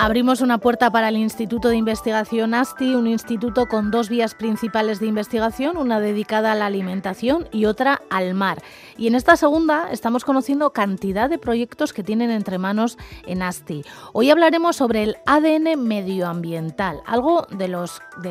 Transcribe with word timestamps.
Abrimos 0.00 0.42
una 0.42 0.58
puerta 0.58 0.92
para 0.92 1.08
el 1.08 1.16
Instituto 1.16 1.70
de 1.70 1.76
Investigación 1.76 2.54
ASTI, 2.54 2.94
un 2.94 3.08
instituto 3.08 3.66
con 3.66 3.90
dos 3.90 4.08
vías 4.08 4.36
principales 4.36 5.00
de 5.00 5.06
investigación, 5.06 5.76
una 5.76 5.98
dedicada 5.98 6.52
a 6.52 6.54
la 6.54 6.66
alimentación 6.66 7.48
y 7.50 7.64
otra 7.64 8.00
al 8.08 8.32
mar. 8.32 8.62
Y 8.96 9.08
en 9.08 9.16
esta 9.16 9.36
segunda 9.36 9.90
estamos 9.90 10.24
conociendo 10.24 10.72
cantidad 10.72 11.28
de 11.28 11.38
proyectos 11.38 11.92
que 11.92 12.04
tienen 12.04 12.30
entre 12.30 12.58
manos 12.58 12.96
en 13.26 13.42
ASTI. 13.42 13.82
Hoy 14.12 14.30
hablaremos 14.30 14.76
sobre 14.76 15.02
el 15.02 15.16
ADN 15.26 15.82
medioambiental, 15.82 17.00
algo 17.04 17.48
de, 17.50 17.66
lo 17.66 17.88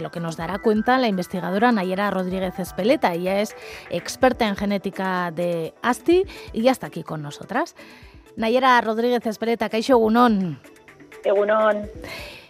que 0.10 0.22
nos 0.22 0.38
dará 0.38 0.60
cuenta 0.60 0.98
la 0.98 1.10
investigadora 1.10 1.74
Nayera 1.74 2.10
Rodríguez 2.12 2.58
Espeleta. 2.60 3.14
Ella 3.14 3.42
es 3.42 3.58
experta 3.90 4.48
en 4.48 4.56
genética 4.56 5.32
de 5.32 5.74
ASTI 5.82 6.24
y 6.54 6.62
ya 6.62 6.72
está 6.72 6.88
aquí 6.88 7.04
con 7.04 7.22
nosotras. 7.22 7.76
Nayera 8.38 8.80
Rodríguez 8.80 9.26
Espeleta, 9.26 9.68
Caixo 9.68 9.98
Gunón. 9.98 10.62
Egunon. 11.24 11.90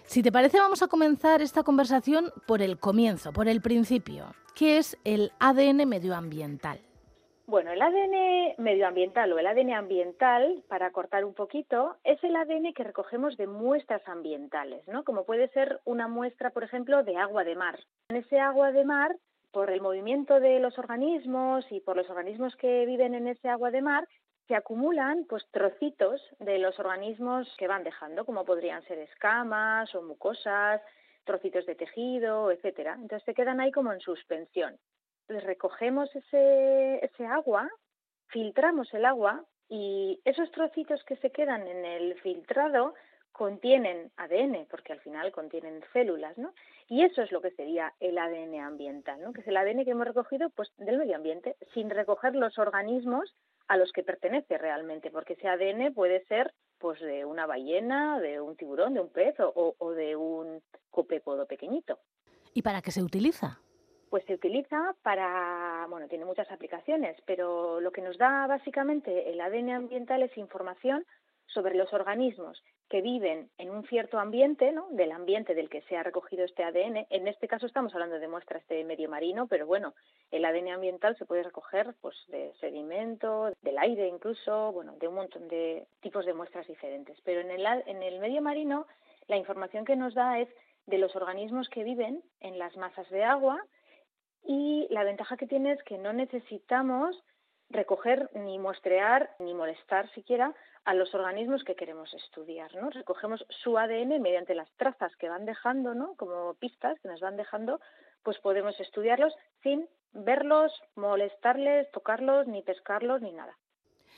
Si 0.05 0.23
te 0.23 0.31
parece, 0.31 0.59
vamos 0.59 0.81
a 0.81 0.87
comenzar 0.87 1.41
esta 1.41 1.63
conversación 1.63 2.31
por 2.45 2.61
el 2.61 2.79
comienzo, 2.79 3.33
por 3.33 3.47
el 3.47 3.61
principio. 3.61 4.33
¿Qué 4.55 4.77
es 4.77 4.97
el 5.03 5.31
ADN 5.39 5.87
medioambiental? 5.87 6.79
Bueno, 7.45 7.71
el 7.71 7.81
ADN 7.81 8.55
medioambiental 8.57 9.31
o 9.31 9.39
el 9.39 9.47
ADN 9.47 9.73
ambiental, 9.73 10.63
para 10.67 10.91
cortar 10.91 11.23
un 11.23 11.33
poquito, 11.33 11.95
es 12.03 12.21
el 12.23 12.35
ADN 12.35 12.73
que 12.73 12.83
recogemos 12.83 13.37
de 13.37 13.47
muestras 13.47 14.01
ambientales, 14.07 14.85
¿no? 14.87 15.03
Como 15.03 15.23
puede 15.23 15.47
ser 15.49 15.79
una 15.85 16.09
muestra, 16.09 16.49
por 16.49 16.63
ejemplo, 16.63 17.03
de 17.03 17.15
agua 17.15 17.45
de 17.45 17.55
mar. 17.55 17.79
En 18.09 18.17
ese 18.17 18.39
agua 18.39 18.71
de 18.71 18.83
mar, 18.83 19.15
por 19.51 19.69
el 19.69 19.81
movimiento 19.81 20.39
de 20.39 20.59
los 20.59 20.77
organismos 20.77 21.65
y 21.69 21.79
por 21.79 21.95
los 21.95 22.09
organismos 22.09 22.55
que 22.57 22.85
viven 22.85 23.13
en 23.13 23.27
ese 23.27 23.47
agua 23.47 23.71
de 23.71 23.81
mar, 23.81 24.07
se 24.47 24.55
acumulan 24.55 25.25
pues 25.25 25.45
trocitos 25.51 26.21
de 26.39 26.57
los 26.59 26.79
organismos 26.79 27.53
que 27.57 27.67
van 27.67 27.83
dejando, 27.83 28.25
como 28.25 28.45
podrían 28.45 28.81
ser 28.83 28.99
escamas 28.99 29.93
o 29.93 30.01
mucosas, 30.01 30.81
trocitos 31.25 31.65
de 31.65 31.75
tejido, 31.75 32.51
etcétera. 32.51 32.93
Entonces 32.93 33.23
se 33.23 33.33
quedan 33.33 33.59
ahí 33.59 33.71
como 33.71 33.91
en 33.91 33.99
suspensión. 33.99 34.77
Entonces 35.21 35.45
recogemos 35.45 36.09
ese, 36.15 37.03
ese 37.03 37.25
agua, 37.25 37.69
filtramos 38.27 38.93
el 38.93 39.05
agua 39.05 39.43
y 39.67 40.21
esos 40.23 40.49
trocitos 40.51 41.03
que 41.03 41.17
se 41.17 41.31
quedan 41.31 41.67
en 41.67 41.83
el 41.83 42.19
filtrado 42.21 42.93
contienen 43.33 44.11
ADN, 44.17 44.65
porque 44.69 44.93
al 44.93 44.99
final 45.01 45.31
contienen 45.31 45.83
células, 45.93 46.37
¿no? 46.37 46.53
Y 46.87 47.03
eso 47.03 47.21
es 47.21 47.31
lo 47.31 47.39
que 47.39 47.51
sería 47.51 47.93
el 47.99 48.17
ADN 48.17 48.61
ambiental, 48.61 49.21
¿no? 49.21 49.31
Que 49.31 49.41
es 49.41 49.47
el 49.47 49.57
ADN 49.57 49.85
que 49.85 49.91
hemos 49.91 50.07
recogido 50.07 50.49
pues 50.49 50.71
del 50.77 50.97
medio 50.97 51.17
ambiente, 51.17 51.55
sin 51.73 51.89
recoger 51.89 52.33
los 52.33 52.57
organismos 52.57 53.35
a 53.67 53.77
los 53.77 53.91
que 53.91 54.03
pertenece 54.03 54.57
realmente, 54.57 55.11
porque 55.11 55.33
ese 55.33 55.47
ADN 55.47 55.93
puede 55.93 56.25
ser 56.25 56.53
pues 56.77 56.99
de 57.01 57.25
una 57.25 57.45
ballena, 57.45 58.19
de 58.19 58.39
un 58.39 58.55
tiburón, 58.55 58.93
de 58.93 59.01
un 59.01 59.09
pez 59.09 59.35
o, 59.39 59.75
o 59.77 59.91
de 59.91 60.15
un 60.15 60.61
copépodo 60.91 61.45
pequeñito. 61.47 61.99
¿Y 62.53 62.61
para 62.61 62.81
qué 62.81 62.91
se 62.91 63.03
utiliza? 63.03 63.59
Pues 64.09 64.23
se 64.25 64.33
utiliza 64.33 64.95
para, 65.01 65.85
bueno, 65.89 66.07
tiene 66.07 66.25
muchas 66.25 66.49
aplicaciones, 66.51 67.17
pero 67.25 67.81
lo 67.81 67.91
que 67.91 68.01
nos 68.01 68.17
da 68.17 68.47
básicamente 68.47 69.29
el 69.29 69.41
ADN 69.41 69.71
ambiental 69.71 70.23
es 70.23 70.37
información 70.37 71.05
sobre 71.47 71.75
los 71.75 71.91
organismos 71.93 72.61
que 72.89 73.01
viven 73.01 73.49
en 73.57 73.69
un 73.69 73.83
cierto 73.87 74.19
ambiente, 74.19 74.71
¿no? 74.71 74.87
del 74.91 75.11
ambiente 75.11 75.53
del 75.55 75.69
que 75.69 75.81
se 75.83 75.97
ha 75.97 76.03
recogido 76.03 76.45
este 76.45 76.63
ADN. 76.63 77.05
En 77.09 77.27
este 77.27 77.47
caso 77.47 77.65
estamos 77.65 77.93
hablando 77.93 78.19
de 78.19 78.27
muestras 78.27 78.65
de 78.67 78.83
medio 78.83 79.09
marino, 79.09 79.47
pero 79.47 79.65
bueno, 79.65 79.93
el 80.31 80.45
ADN 80.45 80.69
ambiental 80.69 81.17
se 81.17 81.25
puede 81.25 81.43
recoger 81.43 81.95
pues, 82.01 82.15
de 82.27 82.53
sedimento, 82.59 83.51
del 83.61 83.77
aire 83.77 84.07
incluso, 84.07 84.71
bueno, 84.71 84.93
de 84.99 85.07
un 85.07 85.15
montón 85.15 85.47
de 85.47 85.87
tipos 86.01 86.25
de 86.25 86.33
muestras 86.33 86.67
diferentes. 86.67 87.19
Pero 87.23 87.41
en 87.41 87.51
el, 87.51 87.65
en 87.65 88.03
el 88.03 88.19
medio 88.19 88.41
marino 88.41 88.87
la 89.27 89.37
información 89.37 89.83
que 89.83 89.95
nos 89.95 90.13
da 90.13 90.39
es 90.39 90.49
de 90.85 90.97
los 90.97 91.15
organismos 91.15 91.69
que 91.69 91.83
viven 91.83 92.23
en 92.39 92.57
las 92.57 92.75
masas 92.77 93.09
de 93.09 93.23
agua 93.23 93.61
y 94.43 94.87
la 94.89 95.03
ventaja 95.03 95.35
que 95.35 95.47
tiene 95.47 95.73
es 95.73 95.83
que 95.83 95.97
no 95.97 96.13
necesitamos 96.13 97.21
recoger 97.69 98.29
ni 98.33 98.59
muestrear 98.59 99.29
ni 99.39 99.53
molestar 99.53 100.09
siquiera 100.13 100.53
a 100.85 100.93
los 100.93 101.13
organismos 101.13 101.63
que 101.63 101.75
queremos 101.75 102.13
estudiar, 102.13 102.73
¿no? 102.75 102.89
Recogemos 102.89 103.45
su 103.49 103.77
ADN 103.77 104.21
mediante 104.21 104.55
las 104.55 104.71
trazas 104.77 105.15
que 105.17 105.27
van 105.27 105.45
dejando, 105.45 105.93
¿no? 105.93 106.15
Como 106.15 106.53
pistas 106.55 106.97
que 107.01 107.09
nos 107.09 107.19
van 107.19 107.35
dejando, 107.35 107.81
pues 108.23 108.39
podemos 108.39 108.79
estudiarlos 108.79 109.33
sin 109.63 109.87
verlos, 110.13 110.71
molestarles, 110.95 111.91
tocarlos, 111.91 112.47
ni 112.47 112.61
pescarlos, 112.61 113.21
ni 113.21 113.33
nada. 113.33 113.57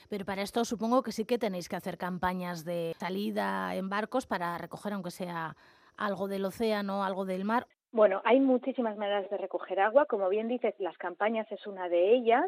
Pero 0.10 0.26
para 0.26 0.44
esto 0.44 0.64
supongo 0.64 1.04
que 1.04 1.12
sí 1.12 1.26
que 1.26 1.38
tenéis 1.38 1.70
que 1.70 1.76
hacer 1.76 1.98
campañas 1.98 2.66
de 2.66 2.94
salida 3.00 3.76
en 3.76 3.90
barcos 3.90 4.28
para 4.28 4.58
recoger, 4.58 4.94
aunque 4.94 5.12
sea 5.12 5.56
algo 5.98 6.28
del 6.28 6.46
océano, 6.46 7.04
algo 7.04 7.26
del 7.26 7.46
mar. 7.46 7.68
Bueno, 7.92 8.22
hay 8.24 8.40
muchísimas 8.40 8.96
maneras 8.98 9.30
de 9.30 9.38
recoger 9.38 9.80
agua. 9.80 10.06
Como 10.06 10.30
bien 10.30 10.48
dices, 10.48 10.76
las 10.80 10.98
campañas 10.98 11.52
es 11.52 11.66
una 11.66 11.90
de 11.90 12.14
ellas 12.14 12.46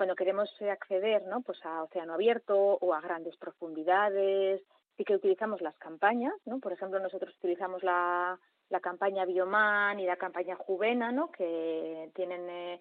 cuando 0.00 0.16
queremos 0.16 0.48
acceder 0.62 1.26
¿no? 1.26 1.42
pues 1.42 1.62
a 1.62 1.82
océano 1.82 2.14
abierto 2.14 2.56
o 2.56 2.94
a 2.94 3.02
grandes 3.02 3.36
profundidades, 3.36 4.62
sí 4.96 5.04
que 5.04 5.14
utilizamos 5.14 5.60
las 5.60 5.76
campañas, 5.76 6.32
¿no? 6.46 6.58
Por 6.58 6.72
ejemplo, 6.72 6.98
nosotros 7.00 7.36
utilizamos 7.36 7.82
la, 7.82 8.40
la 8.70 8.80
campaña 8.80 9.26
Bioman 9.26 10.00
y 10.00 10.06
la 10.06 10.16
campaña 10.16 10.56
Juvena, 10.56 11.12
¿no? 11.12 11.30
Que 11.30 12.10
tienen 12.14 12.48
eh, 12.48 12.80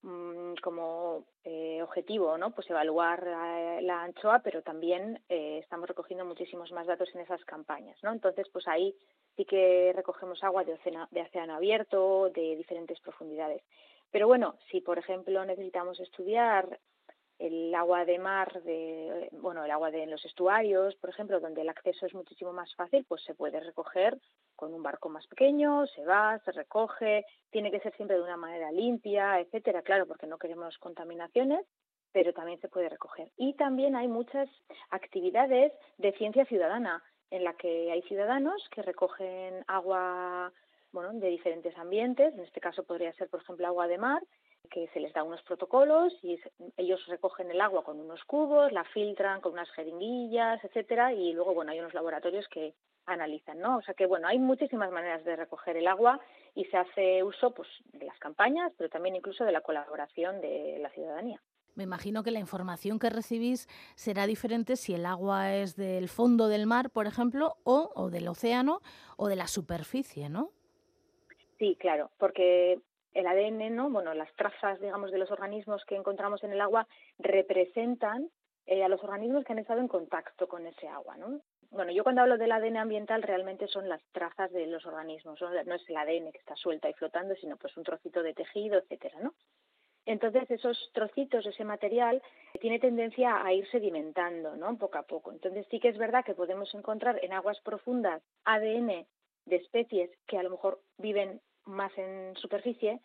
mm, 0.00 0.54
como 0.62 1.26
eh, 1.44 1.82
objetivo, 1.82 2.38
¿no? 2.38 2.52
Pues 2.52 2.70
evaluar 2.70 3.22
eh, 3.26 3.82
la 3.82 4.02
anchoa, 4.02 4.38
pero 4.38 4.62
también 4.62 5.22
estamos 5.28 5.86
recogiendo 5.86 6.24
muchísimos 6.24 6.72
más 6.72 6.86
datos 6.86 7.14
en 7.14 7.20
esas 7.20 7.44
campañas, 7.44 7.98
¿no? 8.02 8.10
Entonces, 8.10 8.48
pues 8.50 8.66
ahí 8.68 8.96
sí 9.36 9.44
que 9.44 9.92
recogemos 9.94 10.42
agua 10.42 10.64
de 10.64 10.72
océano, 10.72 11.08
de 11.10 11.20
océano 11.20 11.56
abierto, 11.56 12.30
de 12.30 12.56
diferentes 12.56 12.98
profundidades. 13.00 13.60
Pero 14.14 14.28
bueno, 14.28 14.54
si 14.70 14.80
por 14.80 14.96
ejemplo 14.96 15.44
necesitamos 15.44 15.98
estudiar 15.98 16.78
el 17.40 17.74
agua 17.74 18.04
de 18.04 18.20
mar, 18.20 18.62
de, 18.62 19.28
bueno, 19.32 19.64
el 19.64 19.70
agua 19.72 19.90
de 19.90 20.06
los 20.06 20.24
estuarios, 20.24 20.94
por 21.00 21.10
ejemplo, 21.10 21.40
donde 21.40 21.62
el 21.62 21.68
acceso 21.68 22.06
es 22.06 22.14
muchísimo 22.14 22.52
más 22.52 22.72
fácil, 22.76 23.04
pues 23.08 23.24
se 23.24 23.34
puede 23.34 23.58
recoger 23.58 24.16
con 24.54 24.72
un 24.72 24.84
barco 24.84 25.08
más 25.08 25.26
pequeño, 25.26 25.84
se 25.88 26.04
va, 26.04 26.38
se 26.44 26.52
recoge, 26.52 27.26
tiene 27.50 27.72
que 27.72 27.80
ser 27.80 27.92
siempre 27.96 28.16
de 28.16 28.22
una 28.22 28.36
manera 28.36 28.70
limpia, 28.70 29.40
etcétera, 29.40 29.82
claro, 29.82 30.06
porque 30.06 30.28
no 30.28 30.38
queremos 30.38 30.78
contaminaciones, 30.78 31.66
pero 32.12 32.32
también 32.32 32.60
se 32.60 32.68
puede 32.68 32.88
recoger. 32.88 33.32
Y 33.36 33.54
también 33.54 33.96
hay 33.96 34.06
muchas 34.06 34.48
actividades 34.90 35.72
de 35.98 36.12
ciencia 36.12 36.44
ciudadana 36.44 37.02
en 37.32 37.42
la 37.42 37.54
que 37.54 37.90
hay 37.90 38.02
ciudadanos 38.02 38.62
que 38.70 38.82
recogen 38.82 39.64
agua 39.66 40.52
bueno, 40.94 41.12
de 41.12 41.28
diferentes 41.28 41.76
ambientes. 41.76 42.32
En 42.32 42.40
este 42.40 42.60
caso 42.60 42.84
podría 42.84 43.12
ser, 43.14 43.28
por 43.28 43.42
ejemplo, 43.42 43.66
agua 43.66 43.88
de 43.88 43.98
mar, 43.98 44.22
que 44.70 44.88
se 44.94 45.00
les 45.00 45.12
da 45.12 45.24
unos 45.24 45.42
protocolos 45.42 46.14
y 46.22 46.40
ellos 46.76 47.04
recogen 47.08 47.50
el 47.50 47.60
agua 47.60 47.82
con 47.82 48.00
unos 48.00 48.22
cubos, 48.24 48.72
la 48.72 48.84
filtran 48.84 49.40
con 49.40 49.52
unas 49.52 49.70
jeringuillas, 49.72 50.62
etcétera, 50.64 51.12
y 51.12 51.32
luego, 51.32 51.52
bueno, 51.52 51.72
hay 51.72 51.80
unos 51.80 51.94
laboratorios 51.94 52.46
que 52.48 52.74
analizan, 53.06 53.58
¿no? 53.58 53.78
O 53.78 53.82
sea 53.82 53.94
que, 53.94 54.06
bueno, 54.06 54.28
hay 54.28 54.38
muchísimas 54.38 54.90
maneras 54.90 55.24
de 55.24 55.36
recoger 55.36 55.76
el 55.76 55.88
agua 55.88 56.20
y 56.54 56.64
se 56.66 56.76
hace 56.78 57.22
uso, 57.22 57.52
pues, 57.52 57.68
de 57.92 58.06
las 58.06 58.18
campañas, 58.18 58.72
pero 58.78 58.88
también 58.88 59.16
incluso 59.16 59.44
de 59.44 59.52
la 59.52 59.60
colaboración 59.60 60.40
de 60.40 60.78
la 60.80 60.88
ciudadanía. 60.90 61.42
Me 61.74 61.82
imagino 61.82 62.22
que 62.22 62.30
la 62.30 62.38
información 62.38 63.00
que 63.00 63.10
recibís 63.10 63.66
será 63.96 64.26
diferente 64.26 64.76
si 64.76 64.94
el 64.94 65.04
agua 65.04 65.54
es 65.54 65.74
del 65.74 66.08
fondo 66.08 66.46
del 66.46 66.66
mar, 66.66 66.90
por 66.90 67.08
ejemplo, 67.08 67.56
o, 67.64 67.90
o 67.96 68.10
del 68.10 68.28
océano 68.28 68.80
o 69.16 69.26
de 69.26 69.34
la 69.34 69.48
superficie, 69.48 70.28
¿no? 70.28 70.52
Sí, 71.64 71.76
claro, 71.76 72.10
porque 72.18 72.78
el 73.14 73.26
ADN, 73.26 73.74
¿no? 73.74 73.88
Bueno, 73.88 74.12
las 74.12 74.30
trazas, 74.34 74.78
digamos, 74.82 75.10
de 75.10 75.16
los 75.16 75.30
organismos 75.30 75.82
que 75.86 75.96
encontramos 75.96 76.44
en 76.44 76.52
el 76.52 76.60
agua 76.60 76.86
representan 77.18 78.28
eh, 78.66 78.84
a 78.84 78.88
los 78.90 79.02
organismos 79.02 79.46
que 79.46 79.54
han 79.54 79.60
estado 79.60 79.80
en 79.80 79.88
contacto 79.88 80.46
con 80.46 80.66
ese 80.66 80.86
agua, 80.88 81.16
¿no? 81.16 81.40
Bueno, 81.70 81.90
yo 81.90 82.02
cuando 82.02 82.20
hablo 82.20 82.36
del 82.36 82.52
ADN 82.52 82.76
ambiental 82.76 83.22
realmente 83.22 83.66
son 83.66 83.88
las 83.88 84.02
trazas 84.12 84.52
de 84.52 84.66
los 84.66 84.84
organismos, 84.84 85.40
no, 85.40 85.74
es 85.74 85.88
el 85.88 85.96
ADN 85.96 86.32
que 86.32 86.38
está 86.38 86.54
suelta 86.54 86.90
y 86.90 86.92
flotando, 86.92 87.34
sino 87.36 87.56
pues 87.56 87.74
un 87.78 87.84
trocito 87.84 88.22
de 88.22 88.34
tejido, 88.34 88.76
etcétera, 88.76 89.18
¿no? 89.22 89.32
Entonces 90.04 90.50
esos 90.50 90.90
trocitos, 90.92 91.46
ese 91.46 91.64
material, 91.64 92.20
tiene 92.60 92.78
tendencia 92.78 93.42
a 93.42 93.54
ir 93.54 93.66
sedimentando, 93.70 94.54
¿no? 94.54 94.76
Poco 94.76 94.98
a 94.98 95.04
poco. 95.04 95.32
Entonces 95.32 95.66
sí 95.70 95.80
que 95.80 95.88
es 95.88 95.96
verdad 95.96 96.26
que 96.26 96.34
podemos 96.34 96.74
encontrar 96.74 97.18
en 97.24 97.32
aguas 97.32 97.58
profundas 97.62 98.22
ADN 98.44 99.06
de 99.46 99.56
especies 99.56 100.10
que 100.26 100.38
a 100.38 100.42
lo 100.42 100.50
mejor 100.50 100.80
viven 100.98 101.40
más 101.66 101.96
en 101.96 102.34
superficie, 102.36 103.00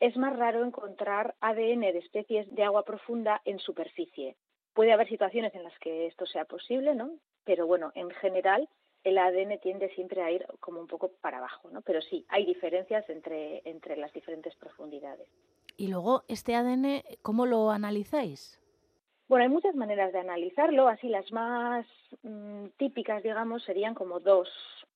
es 0.00 0.16
más 0.16 0.36
raro 0.36 0.64
encontrar 0.64 1.34
ADN 1.40 1.80
de 1.80 1.98
especies 1.98 2.52
de 2.54 2.64
agua 2.64 2.84
profunda 2.84 3.40
en 3.44 3.58
superficie. 3.58 4.36
Puede 4.72 4.92
haber 4.92 5.08
situaciones 5.08 5.54
en 5.54 5.62
las 5.62 5.78
que 5.78 6.06
esto 6.06 6.26
sea 6.26 6.44
posible, 6.44 6.94
¿no? 6.94 7.10
Pero 7.44 7.66
bueno, 7.66 7.92
en 7.94 8.10
general 8.10 8.68
el 9.04 9.18
ADN 9.18 9.58
tiende 9.60 9.88
siempre 9.94 10.22
a 10.22 10.30
ir 10.30 10.46
como 10.60 10.80
un 10.80 10.86
poco 10.86 11.12
para 11.20 11.38
abajo, 11.38 11.70
¿no? 11.70 11.82
Pero 11.82 12.00
sí, 12.00 12.24
hay 12.28 12.46
diferencias 12.46 13.08
entre, 13.08 13.62
entre 13.68 13.96
las 13.96 14.12
diferentes 14.12 14.54
profundidades. 14.56 15.28
Y 15.76 15.88
luego, 15.88 16.24
este 16.28 16.54
ADN, 16.54 17.02
¿cómo 17.22 17.46
lo 17.46 17.70
analizáis? 17.70 18.60
Bueno, 19.28 19.44
hay 19.44 19.50
muchas 19.50 19.74
maneras 19.74 20.12
de 20.12 20.20
analizarlo. 20.20 20.88
Así, 20.88 21.08
las 21.08 21.30
más 21.32 21.86
mm, 22.22 22.66
típicas, 22.78 23.22
digamos, 23.22 23.62
serían 23.64 23.94
como 23.94 24.20
dos 24.20 24.48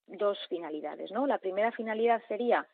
dos 0.09 0.39
finalidades, 0.49 1.11
¿no? 1.13 1.27
La 1.27 1.39
primera 1.39 1.71
finalidad 1.73 2.23
sería 2.29 2.67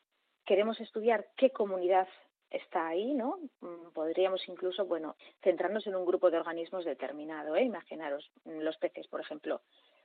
queremos 0.45 0.81
estudiar 0.81 1.27
qué 1.37 1.51
comunidad 1.51 2.09
está 2.51 2.87
ahí, 2.87 3.15
¿no? 3.15 3.39
Mm, 3.61 3.91
podríamos 3.93 4.47
incluso, 4.49 4.87
bueno, 4.87 5.17
centrarnos 5.43 5.87
en 5.87 5.97
un 5.97 6.07
grupo 6.07 6.31
de 6.31 6.39
organismos 6.39 6.85
determinado, 6.85 7.57
¿eh? 7.57 7.65
Imaginaros 7.65 8.31
mm, 8.45 8.61
los 8.61 8.77
peces, 8.79 9.07
por 9.09 9.21
ejemplo. 9.21 9.61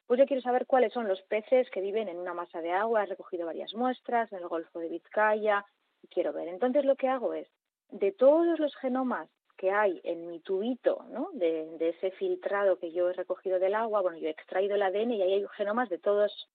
Pues 0.08 0.20
yo 0.20 0.26
quiero 0.26 0.42
saber 0.42 0.66
cuáles 0.66 0.92
son 0.92 1.08
los 1.08 1.22
peces 1.24 1.70
que 1.70 1.82
viven 1.82 2.10
en 2.10 2.18
una 2.18 2.34
masa 2.34 2.62
de 2.62 2.72
agua, 2.72 3.04
he 3.04 3.06
recogido 3.06 3.46
varias 3.46 3.74
muestras 3.76 4.32
en 4.34 4.40
el 4.40 4.48
Golfo 4.48 4.80
de 4.80 4.90
Vizcaya, 4.90 5.66
quiero 6.10 6.34
ver. 6.34 6.48
Entonces 6.48 6.84
lo 6.86 6.96
que 6.96 7.08
hago 7.08 7.34
es, 7.34 7.48
de 7.92 8.12
todos 8.12 8.60
los 8.60 8.76
genomas 8.78 9.30
que 9.56 9.72
hay 9.72 10.00
en 10.04 10.28
mi 10.28 10.40
tubito, 10.40 11.06
¿no? 11.10 11.30
De, 11.34 11.78
de 11.78 11.90
ese 11.90 12.12
filtrado 12.12 12.80
que 12.80 12.92
yo 12.92 13.10
he 13.10 13.14
recogido 13.14 13.60
del 13.60 13.76
agua, 13.76 14.02
bueno, 14.02 14.18
yo 14.18 14.28
he 14.28 14.32
extraído 14.32 14.76
el 14.76 14.82
ADN 14.82 15.12
y 15.12 15.22
ahí 15.22 15.34
hay 15.34 15.46
genomas 15.56 15.90
de 15.90 16.00
todos 16.00 16.50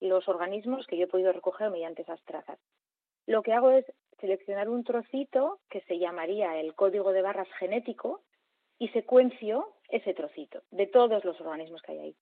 los 0.00 0.28
organismos 0.28 0.86
que 0.86 0.96
yo 0.96 1.04
he 1.04 1.08
podido 1.08 1.32
recoger 1.32 1.70
mediante 1.70 2.02
esas 2.02 2.22
trazas. 2.24 2.58
Lo 3.26 3.42
que 3.42 3.52
hago 3.52 3.70
es 3.70 3.84
seleccionar 4.20 4.68
un 4.68 4.84
trocito 4.84 5.60
que 5.68 5.80
se 5.82 5.98
llamaría 5.98 6.58
el 6.60 6.74
código 6.74 7.12
de 7.12 7.22
barras 7.22 7.48
genético 7.58 8.22
y 8.78 8.88
secuencio 8.88 9.74
ese 9.88 10.14
trocito 10.14 10.62
de 10.70 10.86
todos 10.86 11.24
los 11.24 11.40
organismos 11.40 11.82
que 11.82 11.92
hay 11.92 11.98
ahí. 11.98 12.16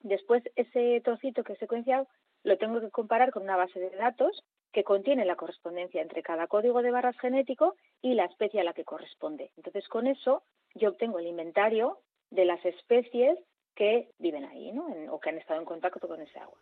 Después, 0.00 0.42
ese 0.56 1.00
trocito 1.02 1.44
que 1.44 1.54
he 1.54 1.56
secuenciado 1.56 2.06
lo 2.42 2.58
tengo 2.58 2.80
que 2.80 2.90
comparar 2.90 3.32
con 3.32 3.42
una 3.42 3.56
base 3.56 3.80
de 3.80 3.90
datos 3.90 4.44
que 4.70 4.84
contiene 4.84 5.24
la 5.24 5.36
correspondencia 5.36 6.02
entre 6.02 6.22
cada 6.22 6.46
código 6.46 6.82
de 6.82 6.90
barras 6.90 7.18
genético 7.18 7.74
y 8.02 8.14
la 8.14 8.26
especie 8.26 8.60
a 8.60 8.64
la 8.64 8.74
que 8.74 8.84
corresponde. 8.84 9.50
Entonces, 9.56 9.88
con 9.88 10.06
eso 10.06 10.42
yo 10.74 10.90
obtengo 10.90 11.18
el 11.18 11.26
inventario 11.26 12.00
de 12.30 12.44
las 12.44 12.64
especies 12.66 13.38
que 13.74 14.10
viven 14.18 14.44
ahí 14.44 14.72
¿no? 14.72 14.86
o 15.10 15.20
que 15.20 15.30
han 15.30 15.38
estado 15.38 15.60
en 15.60 15.66
contacto 15.66 16.06
con 16.06 16.20
ese 16.20 16.38
agua. 16.38 16.58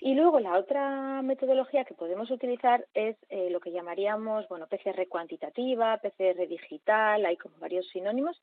Y 0.00 0.14
luego 0.14 0.40
la 0.40 0.58
otra 0.58 1.22
metodología 1.22 1.84
que 1.84 1.94
podemos 1.94 2.30
utilizar 2.30 2.86
es 2.92 3.16
eh, 3.30 3.48
lo 3.50 3.60
que 3.60 3.72
llamaríamos, 3.72 4.46
bueno, 4.48 4.66
PCR 4.66 5.08
cuantitativa, 5.08 5.98
PCR 5.98 6.46
digital, 6.46 7.24
hay 7.24 7.36
como 7.36 7.58
varios 7.58 7.88
sinónimos, 7.88 8.40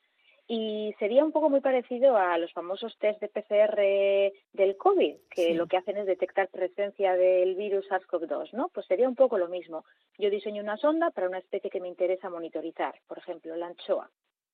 y 0.47 0.93
sería 0.99 1.23
un 1.23 1.31
poco 1.31 1.49
muy 1.49 1.61
parecido 1.61 2.17
a 2.17 2.37
los 2.37 2.51
famosos 2.51 2.97
test 2.97 3.21
de 3.21 3.29
PCR 3.29 4.33
del 4.51 4.75
COVID, 4.77 5.15
que 5.29 5.53
lo 5.53 5.67
que 5.67 5.77
hacen 5.77 5.97
es 5.97 6.05
detectar 6.05 6.49
presencia 6.49 7.15
del 7.15 7.55
virus 7.55 7.87
SARS-CoV-2, 7.89 8.51
¿no? 8.53 8.69
Pues 8.69 8.85
sería 8.87 9.07
un 9.07 9.15
poco 9.15 9.37
lo 9.37 9.47
mismo. 9.47 9.85
Yo 10.17 10.29
diseño 10.29 10.61
una 10.61 10.75
sonda 10.77 11.11
para 11.11 11.27
una 11.27 11.37
especie 11.37 11.69
que 11.69 11.79
me 11.79 11.87
interesa 11.87 12.29
monitorizar, 12.29 12.95
por 13.07 13.19
ejemplo, 13.19 13.55
la 13.55 13.67
anchoa 13.67 14.09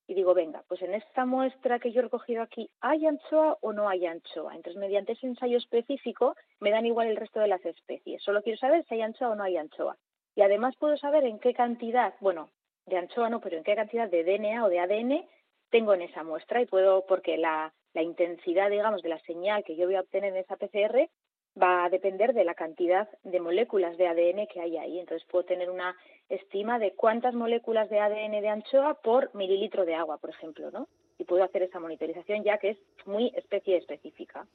y 0.10 0.16
digo, 0.16 0.34
venga, 0.34 0.64
pues 0.68 0.82
en 0.82 0.96
esta 0.96 1.24
muestra 1.28 1.78
que 1.78 1.92
yo 1.92 2.00
he 2.00 2.06
recogido 2.06 2.42
aquí, 2.42 2.68
¿hay 2.82 3.06
anchoa 3.06 3.60
o 3.62 3.74
no 3.74 3.88
hay 3.88 4.08
anchoa? 4.08 4.56
Entonces, 4.56 4.82
mediante 4.82 5.12
ese 5.12 5.28
ensayo 5.28 5.60
específico, 5.60 6.36
me 6.60 6.72
dan 6.72 6.88
igual 6.88 7.06
el 7.10 7.16
resto 7.16 7.40
de 7.40 7.48
las 7.48 7.64
especies. 7.64 8.24
Solo 8.24 8.42
quiero 8.42 8.58
saber 8.58 8.84
si 8.86 8.96
hay 8.96 9.04
anchoa 9.04 9.30
o 9.30 9.36
no 9.36 9.44
hay 9.44 9.58
anchoa. 9.58 9.98
Y 10.34 10.42
además 10.42 10.76
puedo 10.78 10.98
saber 10.98 11.26
en 11.26 11.38
qué 11.38 11.54
cantidad, 11.54 12.16
bueno, 12.22 12.50
de 12.88 12.98
anchoa 12.98 13.30
no, 13.30 13.40
pero 13.40 13.58
en 13.58 13.64
qué 13.64 13.76
cantidad 13.76 14.10
de 14.10 14.24
DNA 14.24 14.66
o 14.66 14.70
de 14.70 14.80
ADN 14.80 15.28
tengo 15.70 15.94
en 15.94 16.02
esa 16.02 16.24
muestra 16.24 16.60
y 16.60 16.66
puedo, 16.66 17.06
porque 17.06 17.38
la, 17.38 17.72
la 17.94 18.02
intensidad, 18.02 18.72
digamos, 18.72 19.04
de 19.04 19.10
la 19.10 19.20
señal 19.20 19.64
que 19.64 19.76
yo 19.76 19.86
voy 19.86 19.94
a 19.94 20.02
obtener 20.02 20.34
en 20.34 20.40
esa 20.40 20.56
PCR 20.56 21.08
va 21.62 21.86
a 21.86 21.90
depender 21.90 22.34
de 22.34 22.44
la 22.44 22.54
cantidad 22.54 23.08
de 23.24 23.40
moléculas 23.40 23.98
de 23.98 24.08
ADN 24.08 24.48
que 24.48 24.62
hay 24.62 24.78
ahí. 24.78 25.00
Entonces 25.00 25.28
puedo 25.30 25.46
tener 25.46 25.70
una 25.70 25.96
estima 26.30 26.80
de 26.80 26.94
cuántas 26.94 27.34
moléculas 27.34 27.90
de 27.90 28.00
ADN 28.00 28.42
de 28.42 28.50
anchoa 28.50 28.96
por 28.96 29.34
mililitro 29.36 29.86
de 29.86 29.96
agua, 29.96 30.18
por 30.18 30.30
ejemplo, 30.30 30.72
¿no? 30.72 30.88
Y 31.18 31.26
puedo 31.26 31.44
hacer 31.44 31.64
esa 31.64 31.80
monitorización 31.80 32.44
ya 32.44 32.58
que 32.58 32.72
es 32.72 32.78
muy 33.06 33.32
especie 33.36 33.78
específica. 33.78 34.48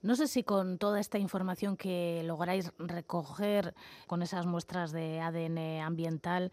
No 0.00 0.14
sé 0.14 0.28
si 0.28 0.44
con 0.44 0.78
toda 0.78 1.00
esta 1.00 1.18
información 1.18 1.76
que 1.76 2.22
lográis 2.24 2.72
recoger 2.78 3.74
con 4.06 4.22
esas 4.22 4.46
muestras 4.46 4.92
de 4.92 5.20
ADN 5.20 5.80
ambiental, 5.80 6.52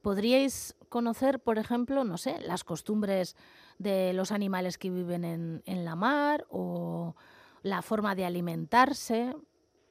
podríais 0.00 0.74
conocer, 0.88 1.38
por 1.38 1.58
ejemplo, 1.58 2.04
no 2.04 2.16
sé, 2.16 2.40
las 2.40 2.64
costumbres 2.64 3.36
de 3.78 4.14
los 4.14 4.32
animales 4.32 4.78
que 4.78 4.90
viven 4.90 5.24
en, 5.24 5.62
en 5.66 5.84
la 5.84 5.96
mar 5.96 6.46
o 6.48 7.14
la 7.62 7.82
forma 7.82 8.14
de 8.14 8.24
alimentarse. 8.24 9.34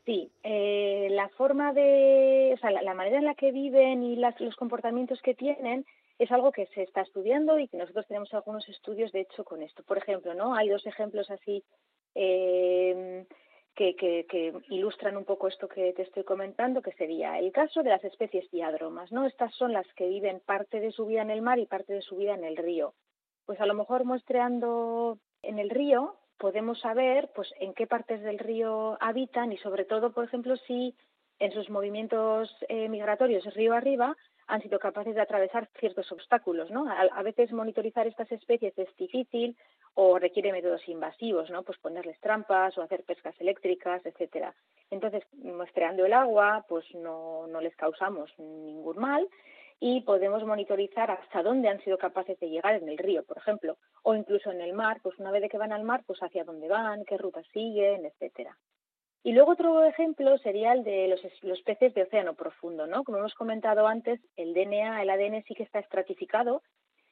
Sí, 0.05 0.31
eh, 0.43 1.09
la 1.11 1.27
forma 1.29 1.73
de, 1.73 2.51
o 2.53 2.57
sea, 2.59 2.71
la, 2.71 2.93
manera 2.93 3.17
en 3.17 3.25
la 3.25 3.35
que 3.35 3.51
viven 3.51 4.03
y 4.03 4.15
los 4.15 4.55
comportamientos 4.55 5.21
que 5.21 5.33
tienen 5.33 5.85
es 6.17 6.31
algo 6.31 6.51
que 6.51 6.65
se 6.67 6.83
está 6.83 7.01
estudiando 7.01 7.59
y 7.59 7.67
que 7.67 7.77
nosotros 7.77 8.07
tenemos 8.07 8.33
algunos 8.33 8.67
estudios 8.69 9.11
de 9.11 9.21
hecho 9.21 9.43
con 9.43 9.61
esto. 9.61 9.83
Por 9.83 9.97
ejemplo, 9.97 10.33
no, 10.33 10.55
hay 10.55 10.69
dos 10.69 10.85
ejemplos 10.87 11.29
así 11.29 11.63
eh, 12.15 13.25
que, 13.75 13.95
que, 13.95 14.25
que, 14.29 14.53
ilustran 14.69 15.17
un 15.17 15.25
poco 15.25 15.49
esto 15.49 15.67
que 15.67 15.93
te 15.93 16.03
estoy 16.03 16.23
comentando, 16.23 16.81
que 16.81 16.93
sería 16.93 17.37
el 17.37 17.51
caso 17.51 17.83
de 17.83 17.89
las 17.89 18.03
especies 18.03 18.49
diadromas, 18.49 19.11
¿no? 19.11 19.25
Estas 19.25 19.53
son 19.55 19.73
las 19.73 19.85
que 19.93 20.07
viven 20.07 20.39
parte 20.39 20.79
de 20.79 20.91
su 20.91 21.05
vida 21.05 21.21
en 21.21 21.31
el 21.31 21.41
mar 21.41 21.59
y 21.59 21.65
parte 21.65 21.93
de 21.93 22.01
su 22.01 22.15
vida 22.15 22.33
en 22.33 22.43
el 22.45 22.57
río. 22.57 22.93
Pues 23.45 23.59
a 23.59 23.65
lo 23.65 23.73
mejor 23.73 24.05
muestreando 24.05 25.19
en 25.43 25.59
el 25.59 25.69
río 25.69 26.15
podemos 26.37 26.79
saber 26.79 27.29
pues 27.35 27.53
en 27.59 27.73
qué 27.73 27.87
partes 27.87 28.21
del 28.21 28.39
río 28.39 28.97
habitan 29.01 29.51
y 29.51 29.57
sobre 29.57 29.85
todo, 29.85 30.11
por 30.11 30.25
ejemplo, 30.25 30.55
si 30.67 30.95
en 31.39 31.51
sus 31.51 31.69
movimientos 31.69 32.55
eh, 32.67 32.89
migratorios 32.89 33.45
río 33.53 33.73
arriba 33.73 34.15
han 34.47 34.61
sido 34.61 34.79
capaces 34.79 35.13
de 35.13 35.21
atravesar 35.21 35.69
ciertos 35.77 36.09
obstáculos, 36.11 36.71
¿no? 36.71 36.85
A, 36.89 37.21
veces 37.21 37.51
monitorizar 37.51 38.07
estas 38.07 38.31
especies 38.31 38.77
es 38.77 38.95
difícil 38.95 39.57
o 39.93 40.17
requiere 40.17 40.53
métodos 40.53 40.87
invasivos, 40.87 41.49
¿no? 41.49 41.63
Pues 41.63 41.77
ponerles 41.79 42.17
trampas 42.21 42.77
o 42.77 42.81
hacer 42.81 43.03
pescas 43.03 43.35
eléctricas, 43.41 44.05
etcétera. 44.05 44.55
Entonces, 44.89 45.23
muestreando 45.33 46.05
el 46.05 46.13
agua, 46.13 46.65
pues 46.69 46.85
no, 46.95 47.45
no 47.47 47.59
les 47.59 47.75
causamos 47.75 48.31
ningún 48.39 48.97
mal 48.97 49.27
y 49.79 50.01
podemos 50.01 50.43
monitorizar 50.43 51.11
hasta 51.11 51.43
dónde 51.43 51.69
han 51.69 51.81
sido 51.83 51.97
capaces 51.97 52.39
de 52.39 52.49
llegar 52.49 52.75
en 52.75 52.89
el 52.89 52.97
río, 52.97 53.23
por 53.23 53.37
ejemplo, 53.37 53.77
o 54.03 54.15
incluso 54.15 54.51
en 54.51 54.61
el 54.61 54.73
mar, 54.73 54.99
pues 55.03 55.17
una 55.19 55.31
vez 55.31 55.49
que 55.49 55.57
van 55.57 55.71
al 55.71 55.83
mar, 55.83 56.03
pues 56.05 56.19
hacia 56.19 56.43
dónde 56.43 56.67
van, 56.67 57.05
qué 57.05 57.17
rutas 57.17 57.45
siguen, 57.53 58.05
etcétera. 58.05 58.57
Y 59.23 59.33
luego 59.33 59.51
otro 59.51 59.83
ejemplo 59.83 60.37
sería 60.37 60.71
el 60.73 60.83
de 60.83 61.07
los, 61.09 61.61
peces 61.63 61.93
de 61.93 62.03
océano 62.03 62.33
profundo, 62.35 62.87
¿no? 62.87 63.03
Como 63.03 63.17
hemos 63.17 63.33
comentado 63.33 63.85
antes, 63.85 64.21
el 64.35 64.53
DNA, 64.53 65.01
el 65.01 65.09
ADN 65.09 65.43
sí 65.43 65.53
que 65.53 65.63
está 65.63 65.79
estratificado. 65.79 66.61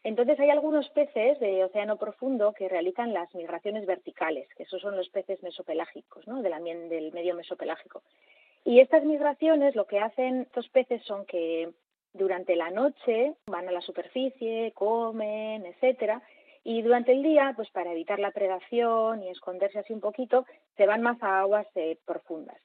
Entonces 0.03 0.39
hay 0.39 0.49
algunos 0.49 0.89
peces 0.91 1.39
de 1.39 1.63
océano 1.65 1.97
profundo 1.97 2.53
que 2.53 2.69
realizan 2.69 3.11
las 3.11 3.33
migraciones 3.35 3.85
verticales, 3.85 4.47
que 4.55 4.63
esos 4.63 4.81
son 4.81 4.95
los 4.95 5.09
peces 5.09 5.41
mesopelágicos, 5.43 6.25
¿no? 6.27 6.41
Del 6.41 7.11
medio 7.11 7.35
mesopelágico. 7.35 8.01
Y 8.63 8.79
estas 8.79 9.03
migraciones 9.03 9.75
lo 9.75 9.85
que 9.85 9.99
hacen 9.99 10.41
estos 10.41 10.69
peces 10.69 11.03
son 11.03 11.25
que 11.25 11.73
durante 12.17 12.55
la 12.55 12.69
noche 12.69 13.35
van 13.47 13.67
a 13.67 13.71
la 13.71 13.81
superficie, 13.81 14.71
comen, 14.73 15.65
etcétera, 15.65 16.21
y 16.63 16.81
durante 16.81 17.11
el 17.11 17.21
día, 17.21 17.53
pues 17.55 17.69
para 17.69 17.91
evitar 17.91 18.17
la 18.17 18.31
predación 18.31 19.21
y 19.21 19.29
esconderse 19.29 19.77
así 19.77 19.93
un 19.93 20.01
poquito, 20.01 20.45
se 20.75 20.87
van 20.87 21.03
más 21.03 21.21
a 21.21 21.41
aguas 21.41 21.67
eh, 21.75 21.99
profundas. 22.05 22.57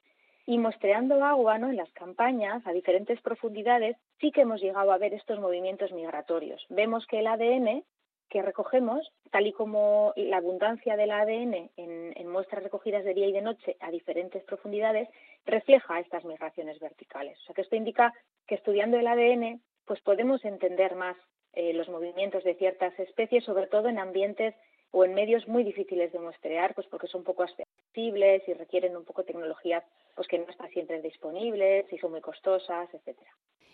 Y 0.47 0.57
muestreando 0.57 1.23
agua 1.23 1.59
¿no? 1.59 1.69
en 1.69 1.77
las 1.77 1.91
campañas 1.91 2.65
a 2.65 2.71
diferentes 2.71 3.21
profundidades, 3.21 3.95
sí 4.19 4.31
que 4.31 4.41
hemos 4.41 4.59
llegado 4.59 4.91
a 4.91 4.97
ver 4.97 5.13
estos 5.13 5.39
movimientos 5.39 5.91
migratorios. 5.91 6.65
Vemos 6.69 7.05
que 7.05 7.19
el 7.19 7.27
ADN 7.27 7.83
que 8.31 8.41
recogemos, 8.41 9.11
tal 9.29 9.45
y 9.45 9.51
como 9.51 10.13
la 10.15 10.37
abundancia 10.37 10.95
del 10.95 11.11
ADN 11.11 11.69
en, 11.75 12.27
muestras 12.29 12.63
recogidas 12.63 13.03
de 13.03 13.13
día 13.13 13.27
y 13.27 13.33
de 13.33 13.41
noche 13.41 13.75
a 13.81 13.91
diferentes 13.91 14.41
profundidades, 14.45 15.09
refleja 15.45 15.99
estas 15.99 16.23
migraciones 16.23 16.79
verticales. 16.79 17.37
O 17.39 17.43
sea 17.43 17.55
que 17.55 17.61
esto 17.61 17.75
indica 17.75 18.13
que 18.47 18.55
estudiando 18.55 18.97
el 18.97 19.07
ADN, 19.07 19.61
pues 19.85 19.99
podemos 19.99 20.45
entender 20.45 20.95
más 20.95 21.17
eh, 21.51 21.73
los 21.73 21.89
movimientos 21.89 22.45
de 22.45 22.55
ciertas 22.55 22.97
especies, 22.99 23.43
sobre 23.43 23.67
todo 23.67 23.89
en 23.89 23.99
ambientes 23.99 24.55
o 24.91 25.03
en 25.03 25.13
medios 25.13 25.45
muy 25.49 25.65
difíciles 25.65 26.13
de 26.13 26.19
muestrear, 26.19 26.73
pues 26.73 26.87
porque 26.87 27.07
son 27.07 27.25
poco 27.25 27.43
accesibles 27.43 28.47
y 28.47 28.53
requieren 28.53 28.95
un 28.95 29.03
poco 29.03 29.25
tecnologías 29.25 29.83
pues 30.15 30.29
que 30.29 30.39
no 30.39 30.49
están 30.49 30.69
siempre 30.69 31.01
disponibles 31.01 31.91
y 31.91 31.97
son 31.97 32.11
muy 32.11 32.21
costosas, 32.21 32.87
etcétera. 32.93 33.31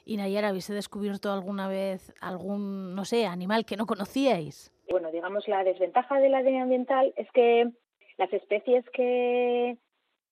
Y 0.07 0.15
Nayara, 0.15 0.47
¿habéis 0.47 0.69
descubierto 0.69 1.33
alguna 1.33 1.67
vez 1.67 2.13
algún, 2.21 2.95
no 2.95 3.03
sé, 3.03 3.25
animal 3.25 3.65
que 3.65 3.75
no 3.75 3.85
conocíais? 3.85 4.71
Bueno, 4.89 5.11
digamos, 5.11 5.45
la 5.49 5.65
desventaja 5.65 6.21
del 6.21 6.33
ADN 6.33 6.61
ambiental 6.61 7.13
es 7.17 7.29
que 7.31 7.69
las 8.17 8.31
especies 8.31 8.85
que, 8.93 9.77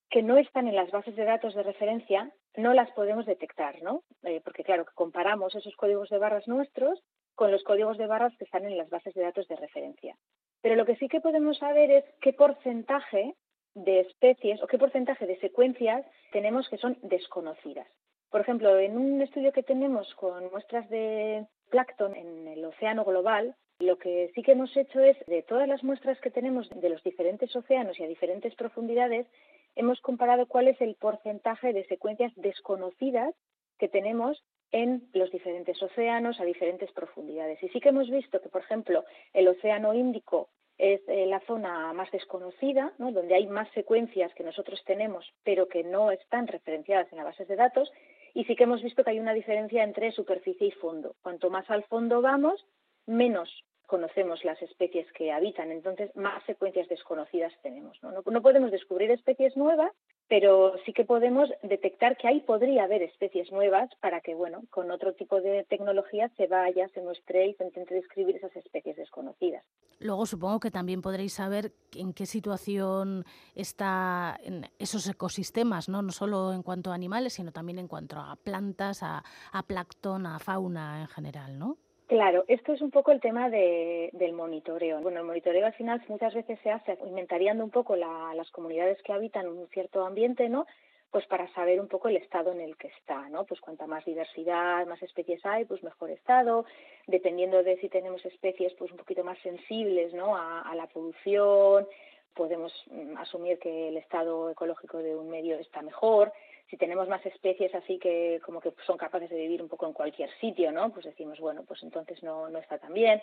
que 0.09 0.23
no 0.23 0.37
están 0.37 0.69
en 0.69 0.75
las 0.75 0.89
bases 0.91 1.17
de 1.17 1.25
datos 1.25 1.53
de 1.55 1.63
referencia 1.63 2.31
no 2.55 2.73
las 2.73 2.89
podemos 2.91 3.25
detectar, 3.25 3.83
¿no? 3.83 4.03
Eh, 4.23 4.39
porque 4.45 4.63
claro, 4.63 4.85
que 4.85 4.93
comparamos 4.95 5.53
esos 5.55 5.75
códigos 5.75 6.07
de 6.07 6.19
barras 6.19 6.47
nuestros 6.47 7.03
con 7.35 7.51
los 7.51 7.61
códigos 7.63 7.97
de 7.97 8.07
barras 8.07 8.33
que 8.37 8.45
están 8.45 8.63
en 8.63 8.77
las 8.77 8.89
bases 8.89 9.13
de 9.13 9.23
datos 9.23 9.45
de 9.49 9.57
referencia. 9.57 10.15
Pero 10.61 10.77
lo 10.77 10.85
que 10.85 10.95
sí 10.95 11.09
que 11.09 11.19
podemos 11.19 11.57
saber 11.57 11.91
es 11.91 12.05
qué 12.21 12.31
porcentaje 12.31 13.35
de 13.73 13.99
especies 13.99 14.63
o 14.63 14.67
qué 14.67 14.77
porcentaje 14.77 15.27
de 15.27 15.37
secuencias 15.41 16.05
tenemos 16.31 16.69
que 16.69 16.77
son 16.77 16.97
desconocidas. 17.01 17.87
Por 18.29 18.41
ejemplo, 18.41 18.77
en 18.79 18.97
un 18.97 19.21
estudio 19.21 19.51
que 19.51 19.63
tenemos 19.63 20.13
con 20.15 20.49
muestras 20.51 20.89
de 20.89 21.45
plancton 21.69 22.15
en 22.15 22.47
el 22.47 22.65
océano 22.65 23.05
global, 23.05 23.55
lo 23.79 23.97
que 23.97 24.31
sí 24.33 24.41
que 24.41 24.53
hemos 24.53 24.75
hecho 24.77 25.01
es, 25.01 25.17
de 25.27 25.41
todas 25.41 25.67
las 25.67 25.83
muestras 25.83 26.19
que 26.21 26.31
tenemos 26.31 26.69
de 26.69 26.89
los 26.89 27.03
diferentes 27.03 27.53
océanos 27.55 27.99
y 27.99 28.03
a 28.03 28.07
diferentes 28.07 28.55
profundidades, 28.55 29.27
hemos 29.75 29.99
comparado 30.01 30.47
cuál 30.47 30.67
es 30.67 30.79
el 30.79 30.95
porcentaje 30.95 31.73
de 31.73 31.85
secuencias 31.85 32.31
desconocidas 32.35 33.35
que 33.77 33.89
tenemos 33.89 34.41
en 34.71 35.07
los 35.13 35.31
diferentes 35.31 35.81
océanos 35.81 36.39
a 36.39 36.45
diferentes 36.45 36.91
profundidades. 36.91 37.61
Y 37.61 37.69
sí 37.69 37.79
que 37.79 37.89
hemos 37.89 38.09
visto 38.09 38.41
que, 38.41 38.49
por 38.49 38.61
ejemplo, 38.61 39.03
el 39.33 39.47
océano 39.47 39.93
Índico 39.93 40.49
es 40.77 41.01
eh, 41.07 41.25
la 41.25 41.39
zona 41.41 41.93
más 41.93 42.11
desconocida, 42.11 42.93
donde 42.97 43.35
hay 43.35 43.47
más 43.47 43.69
secuencias 43.73 44.33
que 44.35 44.43
nosotros 44.43 44.81
tenemos, 44.85 45.25
pero 45.43 45.67
que 45.67 45.83
no 45.83 46.11
están 46.11 46.47
referenciadas 46.47 47.09
en 47.11 47.17
las 47.17 47.27
bases 47.27 47.47
de 47.47 47.55
datos. 47.55 47.91
Y 48.35 48.43
sí 48.43 48.55
que 48.55 48.65
hemos 48.65 48.83
visto 48.83 49.03
que 49.03 49.11
hay 49.11 49.19
una 49.19 49.33
diferencia 49.33 49.83
entre 49.83 50.11
superficie 50.11 50.67
y 50.67 50.71
fondo. 50.71 51.15
Cuanto 51.21 51.49
más 51.49 51.67
al 51.71 51.85
fondo 51.85 52.21
vamos, 52.21 52.63
menos 53.07 53.49
conocemos 53.87 54.43
las 54.43 54.61
especies 54.61 55.09
que 55.13 55.31
habitan, 55.31 55.71
entonces 55.71 56.13
más 56.15 56.43
secuencias 56.43 56.89
desconocidas 56.89 57.53
tenemos. 57.63 57.97
¿no? 58.03 58.11
No, 58.11 58.41
podemos 58.41 58.71
descubrir 58.71 59.09
especies 59.09 59.55
nuevas, 59.55 59.93
pero 60.27 60.73
sí 60.85 60.93
que 60.93 61.05
podemos 61.05 61.49
detectar 61.61 62.17
que 62.17 62.27
ahí 62.27 62.41
podría 62.41 62.85
haber 62.85 63.03
especies 63.03 63.51
nuevas 63.51 63.89
para 64.01 64.21
que, 64.21 64.33
bueno, 64.33 64.63
con 64.71 64.89
otro 64.89 65.13
tipo 65.13 65.39
de 65.39 65.63
tecnología 65.65 66.29
se 66.35 66.47
vaya, 66.47 66.87
se 66.89 67.01
muestre 67.01 67.47
y 67.47 67.53
se 67.53 67.63
intente 67.63 67.93
describir 67.93 68.37
esas 68.37 68.55
especies 68.55 68.95
desconocidas. 68.95 69.63
Luego 69.99 70.25
supongo 70.25 70.59
que 70.59 70.71
también 70.71 71.01
podréis 71.01 71.33
saber 71.33 71.71
en 71.95 72.13
qué 72.13 72.25
situación 72.25 73.23
están 73.53 74.37
esos 74.79 75.07
ecosistemas, 75.07 75.89
¿no? 75.89 76.01
no 76.01 76.11
solo 76.11 76.53
en 76.53 76.63
cuanto 76.63 76.91
a 76.91 76.95
animales, 76.95 77.33
sino 77.33 77.51
también 77.51 77.77
en 77.77 77.87
cuanto 77.87 78.17
a 78.17 78.35
plantas, 78.35 79.03
a, 79.03 79.23
a 79.51 79.63
plancton, 79.63 80.25
a 80.25 80.39
fauna 80.39 81.01
en 81.01 81.07
general, 81.07 81.59
¿no? 81.59 81.77
Claro, 82.07 82.45
esto 82.47 82.73
es 82.73 82.81
un 82.81 82.91
poco 82.91 83.11
el 83.11 83.19
tema 83.19 83.49
de, 83.49 84.11
del 84.13 84.33
monitoreo. 84.33 85.01
Bueno, 85.01 85.21
el 85.21 85.25
monitoreo 85.25 85.65
al 85.65 85.73
final 85.73 86.03
muchas 86.07 86.35
veces 86.35 86.59
se 86.61 86.69
hace 86.69 86.97
inventariando 87.03 87.63
un 87.63 87.71
poco 87.71 87.95
las 87.95 88.51
comunidades 88.51 89.01
que 89.01 89.11
habitan 89.11 89.47
un 89.47 89.67
cierto 89.69 90.05
ambiente, 90.05 90.47
¿no? 90.47 90.67
Pues 91.09 91.25
para 91.25 91.51
saber 91.53 91.79
un 91.79 91.87
poco 91.87 92.07
el 92.07 92.17
estado 92.17 92.51
en 92.51 92.61
el 92.61 92.77
que 92.77 92.89
está, 92.89 93.27
¿no? 93.29 93.45
Pues 93.45 93.59
cuanta 93.59 93.87
más 93.87 94.05
diversidad, 94.05 94.85
más 94.85 95.01
especies 95.01 95.43
hay, 95.47 95.65
pues 95.65 95.81
mejor 95.81 96.11
estado. 96.11 96.65
Dependiendo 97.07 97.63
de 97.63 97.77
si 97.77 97.89
tenemos 97.89 98.23
especies, 98.23 98.73
pues 98.75 98.91
un 98.91 98.97
poquito 98.97 99.23
más 99.23 99.39
sensibles, 99.39 100.13
¿no? 100.13 100.35
A, 100.35 100.61
a 100.61 100.75
la 100.75 100.85
producción, 100.85 101.87
podemos 102.35 102.71
mm, 102.91 103.17
asumir 103.17 103.57
que 103.57 103.87
el 103.87 103.97
estado 103.97 104.51
ecológico 104.51 104.99
de 104.99 105.15
un 105.15 105.29
medio 105.29 105.57
está 105.57 105.81
mejor 105.81 106.31
si 106.69 106.77
tenemos 106.77 107.07
más 107.07 107.25
especies 107.25 107.73
así 107.75 107.99
que 107.99 108.39
como 108.43 108.59
que 108.59 108.73
son 108.85 108.97
capaces 108.97 109.29
de 109.29 109.37
vivir 109.37 109.61
un 109.61 109.69
poco 109.69 109.85
en 109.87 109.93
cualquier 109.93 110.29
sitio, 110.39 110.71
¿no? 110.71 110.91
Pues 110.91 111.05
decimos, 111.05 111.39
bueno, 111.39 111.63
pues 111.65 111.83
entonces 111.83 112.21
no, 112.23 112.49
no 112.49 112.59
está 112.59 112.77
tan 112.77 112.93
bien. 112.93 113.21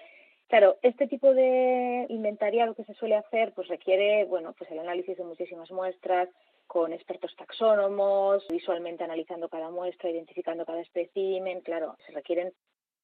Claro, 0.48 0.76
este 0.82 1.06
tipo 1.06 1.32
de 1.32 2.06
inventariado 2.08 2.74
que 2.74 2.84
se 2.84 2.94
suele 2.94 3.16
hacer 3.16 3.52
pues 3.54 3.68
requiere, 3.68 4.24
bueno, 4.26 4.54
pues 4.56 4.70
el 4.70 4.78
análisis 4.78 5.16
de 5.16 5.24
muchísimas 5.24 5.70
muestras 5.70 6.28
con 6.66 6.92
expertos 6.92 7.34
taxónomos, 7.36 8.46
visualmente 8.48 9.04
analizando 9.04 9.48
cada 9.48 9.70
muestra, 9.70 10.10
identificando 10.10 10.64
cada 10.64 10.80
espécimen, 10.80 11.60
claro, 11.60 11.96
se 12.06 12.12
requieren 12.12 12.52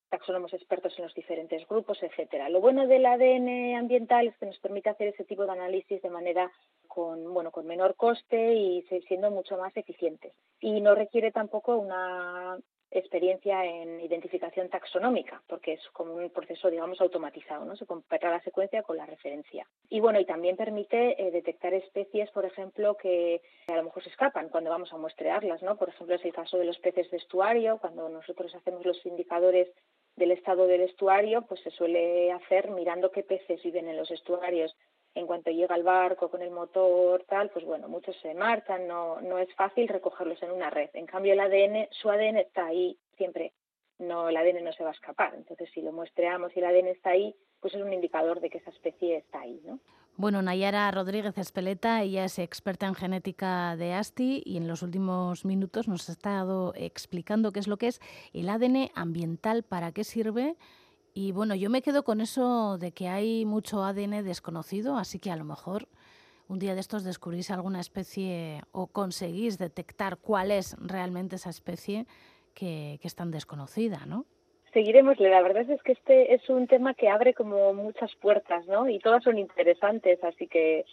taxónomos 0.09 0.55
expertos 0.55 0.95
en 0.99 1.05
los 1.05 1.15
diferentes 1.15 1.67
grupos, 1.69 2.03
etcétera. 2.03 2.49
Lo 2.49 2.61
bueno 2.61 2.87
del 2.87 3.05
ADN 3.05 3.77
ambiental 3.77 4.29
es 4.29 4.37
que 4.39 4.47
nos 4.47 4.59
permite 4.59 4.89
hacer 4.89 5.09
ese 5.09 5.25
tipo 5.25 5.45
de 5.45 5.53
análisis 5.53 6.01
de 6.01 6.11
manera 6.11 6.51
con 6.99 7.33
bueno 7.33 7.53
con 7.53 7.65
menor 7.65 7.95
coste 7.95 8.55
y 8.55 8.83
siendo 9.07 9.31
mucho 9.31 9.57
más 9.57 9.77
eficientes 9.77 10.33
y 10.59 10.81
no 10.81 10.97
requiere 10.97 11.31
tampoco 11.31 11.77
una 11.77 12.59
experiencia 12.91 13.65
en 13.65 14.01
identificación 14.01 14.69
taxonómica, 14.69 15.41
porque 15.47 15.75
es 15.75 15.81
como 15.93 16.15
un 16.15 16.31
proceso, 16.31 16.71
digamos, 16.71 17.01
automatizado, 17.01 17.65
¿no? 17.65 17.77
Se 17.77 17.87
compara 17.87 18.31
la 18.31 18.41
secuencia 18.41 18.83
con 18.83 18.97
la 18.97 19.07
referencia. 19.07 19.69
Y 19.91 20.01
bueno, 20.01 20.19
y 20.19 20.25
también 20.25 20.57
permite 20.57 21.23
eh, 21.23 21.31
detectar 21.31 21.73
especies, 21.75 22.31
por 22.31 22.47
ejemplo, 22.47 22.97
que 22.97 23.43
a 23.69 23.77
lo 23.77 23.85
mejor 23.85 24.03
se 24.03 24.09
escapan 24.09 24.49
cuando 24.49 24.71
vamos 24.71 24.93
a 24.93 24.97
muestrearlas, 24.97 25.63
¿no? 25.63 25.77
Por 25.77 25.91
ejemplo, 25.91 26.17
es 26.17 26.25
el 26.25 26.33
caso 26.33 26.57
de 26.57 26.65
los 26.65 26.79
peces 26.79 27.11
de 27.11 27.19
estuario, 27.19 27.79
cuando 27.79 28.09
nosotros 28.09 28.53
hacemos 28.55 28.85
los 28.85 29.05
indicadores 29.07 29.69
del 30.17 30.33
estado 30.33 30.67
del 30.67 30.81
estuario, 30.81 31.43
pues 31.43 31.61
se 31.61 31.71
suele 31.71 32.33
hacer 32.33 32.71
mirando 32.71 33.13
qué 33.13 33.23
peces 33.23 33.63
viven 33.63 33.87
en 33.87 33.99
los 33.99 34.11
estuarios 34.11 34.75
en 35.15 35.27
cuanto 35.27 35.51
llega 35.51 35.75
el 35.75 35.83
barco 35.83 36.31
con 36.31 36.43
el 36.43 36.51
motor, 36.51 37.25
tal, 37.29 37.51
pues 37.51 37.65
bueno, 37.65 37.89
muchos 37.89 38.17
se 38.21 38.35
marchan, 38.35 38.87
no, 38.87 39.21
no 39.21 39.39
es 39.39 39.53
fácil 39.55 39.89
recogerlos 39.89 40.43
en 40.43 40.53
una 40.53 40.71
red. 40.71 40.91
En 40.95 41.07
cambio, 41.07 41.33
el 41.33 41.41
ADN, 41.41 41.89
su 41.91 42.11
ADN 42.11 42.37
está 42.37 42.67
ahí 42.67 42.97
siempre, 43.17 43.53
no, 43.99 44.29
el 44.29 44.37
ADN 44.37 44.65
no 44.65 44.73
se 44.73 44.85
va 44.85 44.91
a 44.91 44.93
escapar. 44.93 45.35
Entonces, 45.35 45.69
si 45.75 45.83
lo 45.83 45.93
muestreamos 45.93 46.55
y 46.55 46.61
el 46.61 46.67
ADN 46.67 46.89
está 46.89 47.11
ahí, 47.11 47.35
pues 47.61 47.75
es 47.75 47.83
un 47.83 47.93
indicador 47.93 48.41
de 48.41 48.51
que 48.51 48.59
esa 48.59 48.71
especie 48.71 49.17
está 49.17 49.41
ahí, 49.41 49.61
¿no? 49.65 49.81
Bueno, 50.17 50.43
Nayara 50.43 50.91
Rodríguez 50.91 51.39
Espeleta, 51.39 52.03
ella 52.03 52.25
es 52.25 52.41
experta 52.41 52.87
en 52.87 52.97
genética 52.97 53.77
de 53.77 53.93
ASTI 53.93 54.43
y 54.45 54.57
en 54.57 54.67
los 54.67 54.83
últimos 54.83 55.45
minutos 55.45 55.87
nos 55.87 56.09
ha 56.09 56.13
estado 56.13 56.73
explicando 56.75 57.53
qué 57.53 57.61
es 57.61 57.69
lo 57.69 57.77
que 57.77 57.87
es 57.87 58.01
el 58.33 58.49
ADN 58.49 58.91
ambiental, 58.97 59.63
para 59.63 59.93
qué 59.93 60.03
sirve 60.03 60.57
y 61.21 61.33
bueno, 61.33 61.57
yo 61.57 61.69
me 61.69 61.83
quedo 61.83 62.05
con 62.05 62.21
eso 62.21 62.79
de 62.79 62.93
que 62.93 63.09
hay 63.09 63.45
mucho 63.45 63.83
ADN 63.83 64.23
desconocido, 64.23 64.97
así 64.97 65.19
que 65.19 65.33
a 65.33 65.37
lo 65.37 65.45
mejor 65.45 65.89
un 66.47 66.61
día 66.61 66.77
de 66.77 66.81
estos 66.81 67.03
descubrís 67.03 67.51
alguna 67.51 67.81
especie 67.81 68.61
o 68.71 68.87
conseguís 68.87 69.59
detectar 69.59 70.19
cuál 70.19 70.53
es 70.53 70.77
realmente 70.81 71.35
esa 71.35 71.51
especie 71.51 72.07
que, 72.55 73.01
es 73.03 73.17
tan 73.17 73.33
desconocida, 73.33 74.07
¿no? 74.07 74.27
Seguiremos, 74.73 75.19
la 75.19 75.43
verdad 75.43 75.69
es 75.69 75.83
que 75.83 75.91
este 75.91 76.35
es 76.35 76.49
un 76.49 76.69
tema 76.69 76.95
que 76.95 77.09
abre 77.09 77.35
como 77.35 77.75
muchas 77.75 78.15
puertas, 78.15 78.65
¿no? 78.69 78.89
Y 78.89 79.01
todas 79.01 79.25
son 79.25 79.39
interesantes, 79.39 80.23
así 80.23 80.47
que 80.47 80.85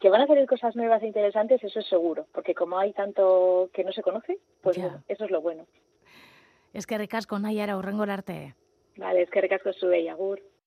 que 0.00 0.10
van 0.10 0.22
a 0.22 0.26
salir 0.26 0.46
cosas 0.48 0.74
nuevas 0.74 1.04
e 1.04 1.06
interesantes, 1.06 1.62
eso 1.62 1.78
es 1.78 1.86
seguro, 1.86 2.26
porque 2.32 2.52
como 2.52 2.78
hay 2.78 2.92
tanto 2.94 3.70
que 3.72 3.84
no 3.84 3.92
se 3.92 4.02
conoce, 4.02 4.38
pues 4.60 4.76
eso 5.06 5.24
es 5.24 5.30
lo 5.30 5.40
bueno. 5.40 5.66
Es 6.72 6.84
que 6.84 7.08
con 7.28 7.42
Nayara 7.42 7.76
Urrengo 7.76 8.02
arte. 8.02 8.56
Vale, 8.98 9.22
es 9.22 9.30
que 9.30 9.40
recasco 9.40 9.72
su 9.72 9.88
agur. 10.10 10.42